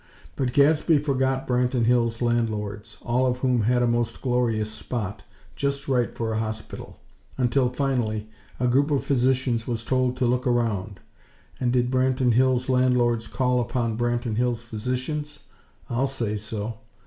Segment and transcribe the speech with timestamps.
[0.35, 5.21] But Gadsby forgot Branton Hills' landlords, all of whom had "a most glorious spot,"
[5.55, 6.97] just right for a hospital;
[7.37, 8.27] until, finally,
[8.59, 11.01] a group of physicians was told to look around.
[11.59, 15.41] And did Branton Hills' landlords call upon Branton Hills' physicians?
[15.87, 16.79] I'll say so!!